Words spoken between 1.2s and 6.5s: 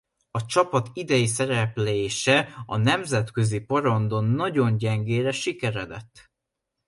szereplése a nemzetközi porondon nagyon gyengére sikeredett.